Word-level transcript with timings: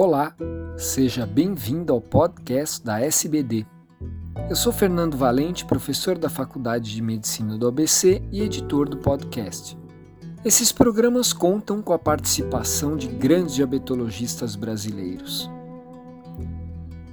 Olá, 0.00 0.32
seja 0.76 1.26
bem-vindo 1.26 1.92
ao 1.92 2.00
podcast 2.00 2.84
da 2.84 3.00
SBD. 3.00 3.66
Eu 4.48 4.54
sou 4.54 4.72
Fernando 4.72 5.16
Valente, 5.16 5.64
professor 5.64 6.16
da 6.16 6.30
Faculdade 6.30 6.94
de 6.94 7.02
Medicina 7.02 7.58
do 7.58 7.66
ABC 7.66 8.22
e 8.30 8.40
editor 8.40 8.88
do 8.88 8.98
podcast. 8.98 9.76
Esses 10.44 10.70
programas 10.70 11.32
contam 11.32 11.82
com 11.82 11.92
a 11.92 11.98
participação 11.98 12.96
de 12.96 13.08
grandes 13.08 13.56
diabetologistas 13.56 14.54
brasileiros. 14.54 15.50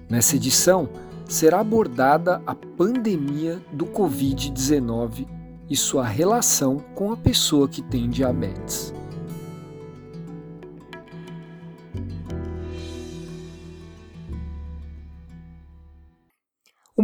Nessa 0.07 0.35
edição, 0.35 0.87
será 1.27 1.61
abordada 1.61 2.39
a 2.45 2.53
pandemia 2.53 3.59
do 3.73 3.87
Covid-19 3.87 5.27
e 5.67 5.75
sua 5.75 6.05
relação 6.05 6.77
com 6.93 7.11
a 7.11 7.17
pessoa 7.17 7.67
que 7.67 7.81
tem 7.81 8.07
diabetes. 8.07 8.93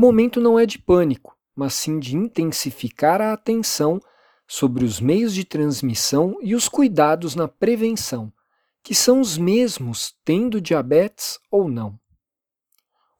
Momento 0.01 0.41
não 0.41 0.57
é 0.57 0.65
de 0.65 0.79
pânico, 0.79 1.37
mas 1.55 1.75
sim 1.75 1.99
de 1.99 2.17
intensificar 2.17 3.21
a 3.21 3.33
atenção 3.33 3.99
sobre 4.47 4.83
os 4.83 4.99
meios 4.99 5.31
de 5.31 5.45
transmissão 5.45 6.39
e 6.41 6.55
os 6.55 6.67
cuidados 6.67 7.35
na 7.35 7.47
prevenção, 7.47 8.33
que 8.81 8.95
são 8.95 9.21
os 9.21 9.37
mesmos 9.37 10.15
tendo 10.25 10.59
diabetes 10.59 11.39
ou 11.51 11.69
não. 11.69 11.99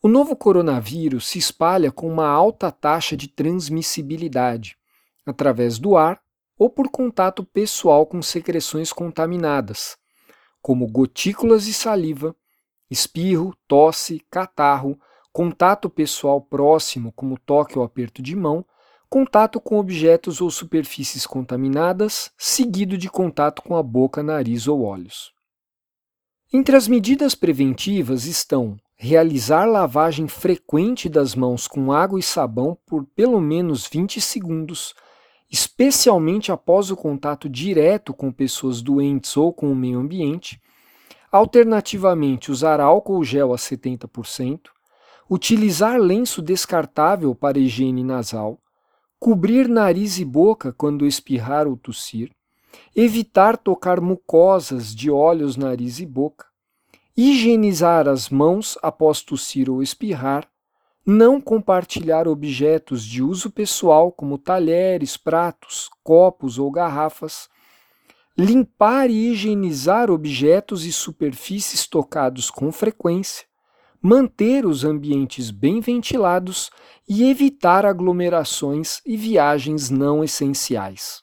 O 0.02 0.07
novo 0.07 0.35
coronavírus 0.35 1.27
se 1.27 1.38
espalha 1.38 1.91
com 1.91 2.12
uma 2.12 2.27
alta 2.27 2.71
taxa 2.71 3.16
de 3.16 3.27
transmissibilidade, 3.27 4.76
através 5.23 5.77
do 5.77 5.95
ar 5.95 6.20
ou 6.57 6.68
por 6.68 6.90
contato 6.90 7.43
pessoal 7.43 8.07
com 8.07 8.23
secreções 8.23 8.91
contaminadas, 8.91 9.95
como 10.59 10.88
gotículas 10.88 11.66
de 11.66 11.76
saliva, 11.76 12.35
espirro, 12.90 13.55
tosse, 13.68 14.26
catarro, 14.32 14.99
contato 15.32 15.90
pessoal 15.90 16.41
próximo, 16.41 17.12
como 17.12 17.40
toque 17.40 17.77
ou 17.77 17.84
aperto 17.84 18.21
de 18.21 18.35
mão, 18.35 18.65
contato 19.10 19.60
com 19.60 19.77
objetos 19.77 20.41
ou 20.41 20.49
superfícies 20.49 21.26
contaminadas, 21.26 22.32
seguido 22.38 22.98
de 22.98 23.10
contato 23.10 23.62
com 23.62 23.76
a 23.76 23.84
boca, 23.84 24.23
nariz 24.23 24.68
ou 24.68 24.84
olhos. 24.84 25.34
Entre 26.54 26.76
as 26.76 26.88
medidas 26.88 27.34
preventivas 27.34 28.26
estão 28.26 28.77
realizar 29.04 29.65
lavagem 29.65 30.27
frequente 30.27 31.10
das 31.10 31.34
mãos 31.34 31.68
com 31.68 31.91
água 31.91 32.20
e 32.20 32.21
sabão 32.21 32.77
por 32.85 33.04
pelo 33.16 33.41
menos 33.41 33.88
20 33.88 34.21
segundos, 34.21 34.93
especialmente 35.49 36.51
após 36.51 36.91
o 36.91 36.95
contato 36.95 37.49
direto 37.49 38.13
com 38.13 38.32
pessoas 38.32 38.79
doentes 38.79 39.35
ou 39.35 39.51
com 39.51 39.71
o 39.71 39.76
meio 39.76 39.98
ambiente. 39.98 40.62
Alternativamente, 41.32 42.51
usar 42.51 42.79
álcool 42.79 43.23
gel 43.23 43.54
a 43.54 43.57
70%, 43.57 44.70
utilizar 45.32 45.98
lenço 45.98 46.41
descartável 46.41 47.34
para 47.34 47.57
higiene 47.57 48.04
nasal, 48.04 48.60
cobrir 49.18 49.70
nariz 49.70 50.20
e 50.20 50.26
boca 50.26 50.73
quando 50.73 51.07
espirrar 51.07 51.68
ou 51.68 51.77
tossir, 51.77 52.34
evitar 52.93 53.55
tocar 53.55 54.01
mucosas 54.01 54.93
de 54.93 55.10
olhos, 55.10 55.55
nariz 55.55 56.01
e 56.01 56.05
boca, 56.05 56.48
higienizar 57.15 58.10
as 58.10 58.27
mãos 58.27 58.77
após 58.84 59.21
tossir 59.21 59.70
ou 59.70 59.82
espirrar, 59.82 60.46
não 61.05 61.40
compartilhar 61.40 62.27
objetos 62.27 63.01
de 63.01 63.23
uso 63.23 63.49
pessoal 63.49 64.12
como 64.12 64.38
talheres, 64.38 65.16
pratos, 65.16 65.90
copos 66.03 66.59
ou 66.59 66.69
garrafas, 66.69 67.47
limpar 68.38 69.09
e 69.09 69.31
higienizar 69.31 70.12
objetos 70.12 70.84
e 70.84 70.91
superfícies 70.91 71.88
tocados 71.88 72.51
com 72.51 72.69
frequência, 72.69 73.50
manter 74.02 74.66
os 74.66 74.84
ambientes 74.84 75.52
bem 75.52 75.80
ventilados 75.80 76.72
e 77.07 77.29
evitar 77.29 77.85
aglomerações 77.85 79.00
e 79.06 79.16
viagens 79.16 79.89
não 79.89 80.23
essenciais. 80.23 81.22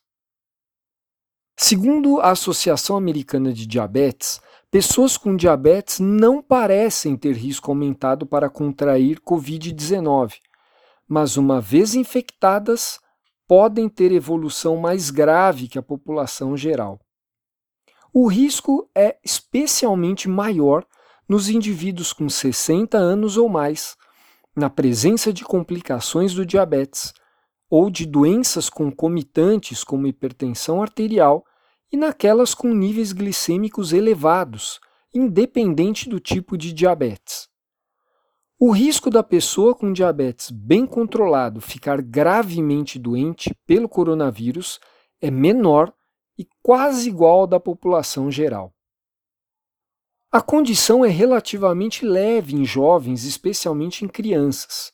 Segundo 1.56 2.20
a 2.20 2.30
Associação 2.30 2.96
Americana 2.96 3.52
de 3.52 3.66
Diabetes, 3.66 4.40
pessoas 4.70 5.16
com 5.16 5.34
diabetes 5.34 5.98
não 5.98 6.40
parecem 6.40 7.16
ter 7.16 7.32
risco 7.32 7.70
aumentado 7.70 8.24
para 8.24 8.48
contrair 8.48 9.18
Covid-19, 9.20 10.34
mas 11.08 11.36
uma 11.36 11.60
vez 11.60 11.94
infectadas, 11.94 13.00
podem 13.48 13.88
ter 13.88 14.12
evolução 14.12 14.76
mais 14.76 15.10
grave 15.10 15.66
que 15.66 15.78
a 15.78 15.82
população 15.82 16.54
geral. 16.54 17.00
O 18.12 18.26
risco 18.26 18.88
é 18.94 19.16
especialmente 19.24 20.28
maior 20.28 20.84
nos 21.28 21.48
indivíduos 21.48 22.12
com 22.12 22.28
60 22.28 22.96
anos 22.96 23.36
ou 23.36 23.48
mais, 23.48 23.96
na 24.56 24.70
presença 24.70 25.32
de 25.32 25.44
complicações 25.44 26.32
do 26.32 26.46
diabetes 26.46 27.12
ou 27.70 27.90
de 27.90 28.06
doenças 28.06 28.70
concomitantes 28.70 29.84
como 29.84 30.06
hipertensão 30.06 30.82
arterial 30.82 31.44
e 31.92 31.96
naquelas 31.96 32.54
com 32.54 32.72
níveis 32.72 33.12
glicêmicos 33.12 33.92
elevados, 33.92 34.80
independente 35.14 36.08
do 36.08 36.18
tipo 36.18 36.56
de 36.56 36.72
diabetes. 36.72 37.48
O 38.58 38.72
risco 38.72 39.10
da 39.10 39.22
pessoa 39.22 39.74
com 39.74 39.92
diabetes 39.92 40.50
bem 40.50 40.84
controlado 40.84 41.60
ficar 41.60 42.02
gravemente 42.02 42.98
doente 42.98 43.54
pelo 43.66 43.88
coronavírus 43.88 44.80
é 45.20 45.30
menor 45.30 45.92
e 46.36 46.46
quase 46.62 47.08
igual 47.08 47.40
ao 47.40 47.46
da 47.46 47.60
população 47.60 48.30
geral. 48.30 48.72
A 50.30 50.42
condição 50.42 51.02
é 51.02 51.08
relativamente 51.08 52.04
leve 52.04 52.54
em 52.54 52.62
jovens, 52.62 53.24
especialmente 53.24 54.04
em 54.04 54.08
crianças. 54.08 54.92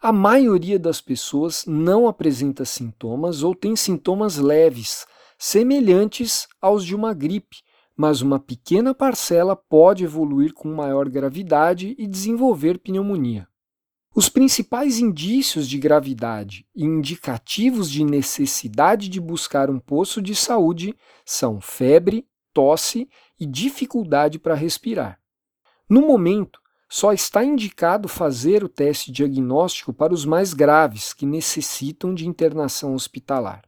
A 0.00 0.12
maioria 0.12 0.76
das 0.76 1.00
pessoas 1.00 1.64
não 1.68 2.08
apresenta 2.08 2.64
sintomas 2.64 3.44
ou 3.44 3.54
tem 3.54 3.76
sintomas 3.76 4.38
leves, 4.38 5.06
semelhantes 5.38 6.48
aos 6.60 6.84
de 6.84 6.96
uma 6.96 7.14
gripe, 7.14 7.58
mas 7.96 8.22
uma 8.22 8.40
pequena 8.40 8.92
parcela 8.92 9.54
pode 9.54 10.02
evoluir 10.02 10.52
com 10.52 10.74
maior 10.74 11.08
gravidade 11.08 11.94
e 11.96 12.04
desenvolver 12.08 12.80
pneumonia. 12.80 13.46
Os 14.12 14.28
principais 14.28 14.98
indícios 14.98 15.68
de 15.68 15.78
gravidade 15.78 16.66
e 16.74 16.84
indicativos 16.84 17.88
de 17.88 18.04
necessidade 18.04 19.08
de 19.08 19.20
buscar 19.20 19.70
um 19.70 19.78
posto 19.78 20.20
de 20.20 20.34
saúde 20.34 20.92
são 21.24 21.60
febre, 21.60 22.26
tosse 22.52 23.08
e 23.38 23.46
dificuldade 23.46 24.38
para 24.38 24.54
respirar. 24.54 25.20
No 25.88 26.02
momento, 26.02 26.60
só 26.88 27.12
está 27.12 27.42
indicado 27.42 28.06
fazer 28.06 28.62
o 28.62 28.68
teste 28.68 29.10
diagnóstico 29.10 29.92
para 29.92 30.12
os 30.12 30.24
mais 30.24 30.52
graves 30.52 31.14
que 31.14 31.24
necessitam 31.24 32.14
de 32.14 32.28
internação 32.28 32.94
hospitalar. 32.94 33.62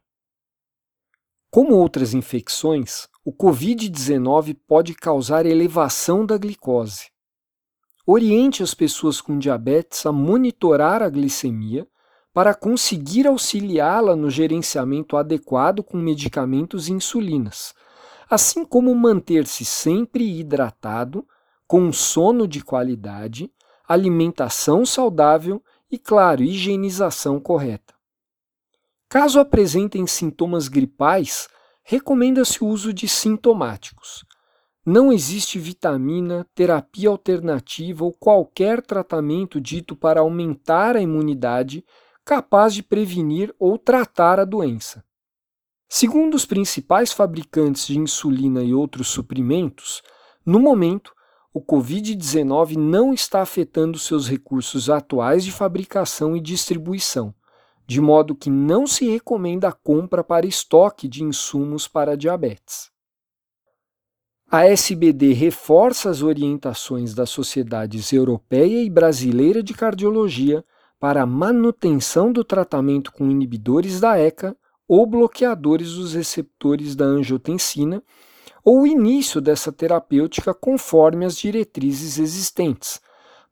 Como 1.49 1.73
outras 1.73 2.13
infecções, 2.13 3.07
o 3.23 3.33
Covid-19 3.33 4.57
pode 4.67 4.93
causar 4.93 5.45
elevação 5.45 6.25
da 6.25 6.37
glicose. 6.37 7.09
Oriente 8.05 8.61
as 8.61 8.75
pessoas 8.75 9.19
com 9.19 9.39
diabetes 9.39 10.05
a 10.05 10.11
monitorar 10.11 11.01
a 11.01 11.09
glicemia 11.09 11.87
para 12.31 12.53
conseguir 12.53 13.25
auxiliá-la 13.25 14.15
no 14.15 14.29
gerenciamento 14.29 15.17
adequado 15.17 15.81
com 15.81 15.97
medicamentos 15.97 16.89
e 16.89 16.91
insulinas, 16.91 17.73
assim 18.29 18.65
como 18.65 18.93
manter-se 18.95 19.63
sempre 19.63 20.39
hidratado, 20.39 21.25
com 21.67 21.91
sono 21.91 22.47
de 22.47 22.63
qualidade, 22.63 23.51
alimentação 23.87 24.85
saudável 24.85 25.63
e, 25.91 25.97
claro, 25.97 26.43
higienização 26.43 27.39
correta. 27.39 27.93
Caso 29.07 29.39
apresentem 29.39 30.05
sintomas 30.07 30.67
gripais, 30.67 31.47
recomenda-se 31.83 32.63
o 32.63 32.67
uso 32.67 32.91
de 32.91 33.07
sintomáticos. 33.07 34.25
Não 34.85 35.11
existe 35.11 35.57
vitamina, 35.57 36.45
terapia 36.53 37.09
alternativa 37.09 38.03
ou 38.03 38.13
qualquer 38.13 38.81
tratamento 38.81 39.59
dito 39.59 39.95
para 39.95 40.19
aumentar 40.19 40.95
a 40.95 41.01
imunidade 41.01 41.83
capaz 42.23 42.73
de 42.73 42.83
prevenir 42.83 43.53
ou 43.57 43.77
tratar 43.77 44.39
a 44.39 44.45
doença. 44.45 45.03
Segundo 45.97 46.33
os 46.33 46.45
principais 46.45 47.13
fabricantes 47.13 47.87
de 47.87 47.97
insulina 47.97 48.61
e 48.61 48.73
outros 48.73 49.07
suprimentos, 49.07 50.03
no 50.45 50.59
momento, 50.59 51.13
o 51.53 51.61
Covid-19 51.61 52.75
não 52.75 53.13
está 53.13 53.41
afetando 53.41 53.97
seus 53.97 54.27
recursos 54.27 54.89
atuais 54.89 55.45
de 55.45 55.53
fabricação 55.53 56.35
e 56.35 56.41
distribuição, 56.41 57.33
de 57.87 58.01
modo 58.01 58.35
que 58.35 58.49
não 58.49 58.85
se 58.85 59.09
recomenda 59.09 59.69
a 59.69 59.71
compra 59.71 60.21
para 60.21 60.45
estoque 60.45 61.07
de 61.07 61.23
insumos 61.23 61.87
para 61.87 62.17
diabetes. 62.17 62.91
A 64.51 64.65
SBD 64.65 65.31
reforça 65.31 66.09
as 66.09 66.21
orientações 66.21 67.13
das 67.13 67.29
sociedades 67.29 68.11
europeia 68.11 68.83
e 68.83 68.89
brasileira 68.89 69.63
de 69.63 69.73
cardiologia 69.73 70.61
para 70.99 71.21
a 71.21 71.25
manutenção 71.25 72.33
do 72.33 72.43
tratamento 72.43 73.13
com 73.13 73.31
inibidores 73.31 74.01
da 74.01 74.19
ECA 74.19 74.57
ou 74.87 75.05
bloqueadores 75.05 75.93
dos 75.93 76.13
receptores 76.13 76.95
da 76.95 77.05
angiotensina, 77.05 78.03
ou 78.63 78.81
o 78.81 78.87
início 78.87 79.39
dessa 79.39 79.71
terapêutica 79.71 80.53
conforme 80.53 81.25
as 81.25 81.37
diretrizes 81.37 82.17
existentes, 82.17 82.99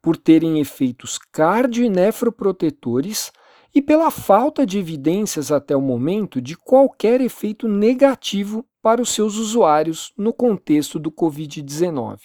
por 0.01 0.17
terem 0.17 0.59
efeitos 0.59 1.17
cardio 1.31 1.85
e 1.85 1.89
nefroprotetores 1.89 3.31
e 3.73 3.81
pela 3.81 4.11
falta 4.11 4.65
de 4.65 4.77
evidências 4.77 5.51
até 5.51 5.75
o 5.75 5.81
momento 5.81 6.41
de 6.41 6.55
qualquer 6.55 7.21
efeito 7.21 7.67
negativo 7.67 8.65
para 8.81 9.01
os 9.01 9.09
seus 9.09 9.37
usuários 9.37 10.13
no 10.17 10.33
contexto 10.33 10.99
do 10.99 11.11
Covid-19. 11.11 12.19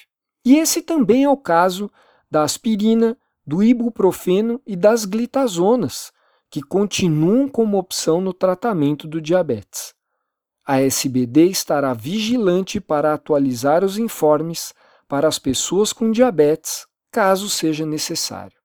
E 0.45 0.57
esse 0.57 0.83
também 0.83 1.25
é 1.25 1.29
o 1.29 1.37
caso 1.37 1.91
da 2.31 2.43
aspirina, 2.43 3.17
do 3.47 3.63
ibuprofeno 3.63 4.61
e 4.67 4.77
das 4.77 5.05
glitazonas, 5.05 6.13
que 6.51 6.63
continuam 6.63 7.49
como 7.49 7.79
opção 7.79 8.21
no 8.21 8.33
tratamento 8.33 9.07
do 9.07 9.21
diabetes. 9.21 9.95
A 10.67 10.81
SBD 10.81 11.47
estará 11.47 11.95
vigilante 11.95 12.81
para 12.81 13.15
atualizar 13.15 13.85
os 13.85 13.99
informes 13.99 14.75
para 15.07 15.27
as 15.27 15.39
pessoas 15.39 15.93
com 15.93 16.11
diabetes, 16.11 16.87
caso 17.11 17.49
seja 17.49 17.87
necessário. 17.87 18.58